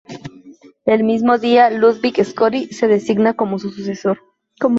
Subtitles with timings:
[0.83, 4.17] El mismo día, Ludwig Scotty es designado como su sucesor.